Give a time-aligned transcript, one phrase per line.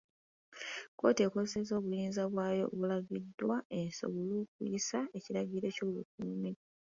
[0.91, 6.51] Kkooti ng'ekozesa obuyinza bwayo obulagiddwa esobola okuyisa ekiragiro ky'obukuumi.